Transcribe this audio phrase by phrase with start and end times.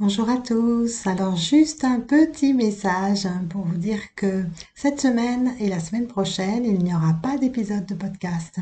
[0.00, 1.08] Bonjour à tous.
[1.08, 4.44] Alors juste un petit message hein, pour vous dire que
[4.76, 8.60] cette semaine et la semaine prochaine, il n'y aura pas d'épisode de podcast.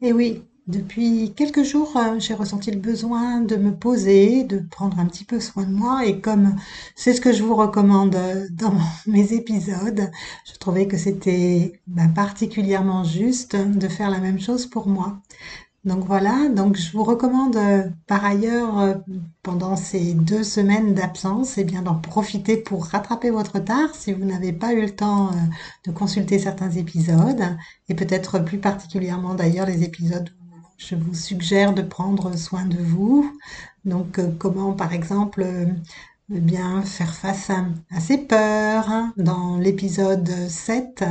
[0.00, 4.98] Et oui, depuis quelques jours, euh, j'ai ressenti le besoin de me poser, de prendre
[4.98, 6.56] un petit peu soin de moi et comme
[6.96, 8.74] c'est ce que je vous recommande euh, dans
[9.06, 10.10] mes épisodes,
[10.52, 15.22] je trouvais que c'était bah, particulièrement juste de faire la même chose pour moi.
[15.84, 18.94] Donc voilà, donc je vous recommande euh, par ailleurs euh,
[19.42, 24.24] pendant ces deux semaines d'absence, eh bien d'en profiter pour rattraper votre retard si vous
[24.24, 25.36] n'avez pas eu le temps euh,
[25.84, 27.42] de consulter certains épisodes
[27.88, 32.78] et peut-être plus particulièrement d'ailleurs les épisodes où je vous suggère de prendre soin de
[32.78, 33.36] vous.
[33.84, 35.44] Donc comment par exemple
[36.32, 38.88] eh bien faire face à, ses peurs.
[38.88, 39.12] Hein.
[39.16, 41.04] Dans l'épisode 7,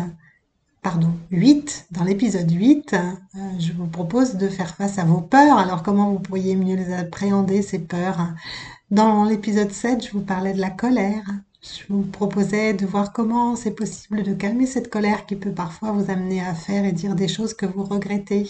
[0.81, 5.57] pardon, 8, dans l'épisode 8, euh, je vous propose de faire face à vos peurs.
[5.57, 8.33] Alors comment vous pourriez mieux les appréhender, ces peurs?
[8.89, 11.23] Dans l'épisode 7, je vous parlais de la colère.
[11.61, 15.91] Je vous proposais de voir comment c'est possible de calmer cette colère qui peut parfois
[15.91, 18.49] vous amener à faire et dire des choses que vous regrettez.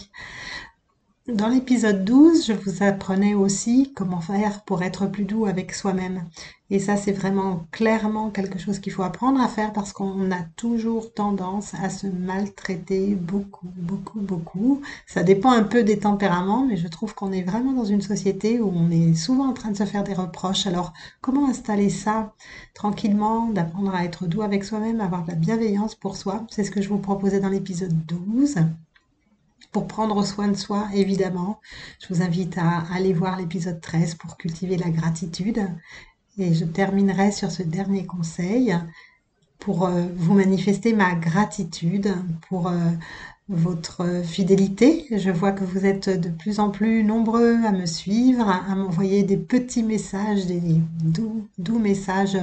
[1.27, 6.25] Dans l'épisode 12, je vous apprenais aussi comment faire pour être plus doux avec soi-même.
[6.71, 10.41] Et ça, c'est vraiment clairement quelque chose qu'il faut apprendre à faire parce qu'on a
[10.55, 14.81] toujours tendance à se maltraiter beaucoup, beaucoup, beaucoup.
[15.05, 18.59] Ça dépend un peu des tempéraments, mais je trouve qu'on est vraiment dans une société
[18.59, 20.65] où on est souvent en train de se faire des reproches.
[20.65, 22.33] Alors, comment installer ça
[22.73, 26.47] tranquillement, d'apprendre à être doux avec soi-même, avoir de la bienveillance pour soi?
[26.49, 28.55] C'est ce que je vous proposais dans l'épisode 12
[29.71, 31.59] pour prendre soin de soi, évidemment.
[31.99, 35.67] Je vous invite à aller voir l'épisode 13 pour cultiver la gratitude.
[36.37, 38.75] Et je terminerai sur ce dernier conseil
[39.59, 42.13] pour euh, vous manifester ma gratitude
[42.49, 42.77] pour euh,
[43.47, 45.05] votre fidélité.
[45.11, 49.23] Je vois que vous êtes de plus en plus nombreux à me suivre, à m'envoyer
[49.23, 50.61] des petits messages, des
[51.03, 52.33] doux, messages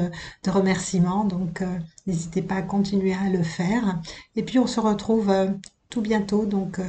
[0.44, 1.24] de remerciement.
[1.24, 4.00] Donc, euh, n'hésitez pas à continuer à le faire.
[4.36, 5.32] Et puis, on se retrouve
[5.90, 6.46] tout bientôt.
[6.46, 6.84] Donc, euh,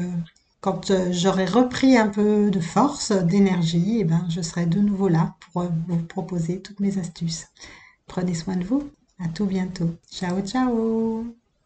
[0.62, 5.08] quand euh, j'aurai repris un peu de force, d'énergie, eh ben, je serai de nouveau
[5.08, 7.48] là pour euh, vous proposer toutes mes astuces.
[8.08, 8.90] Prenez soin de vous.
[9.20, 9.92] À tout bientôt.
[10.12, 11.39] Ciao, ciao.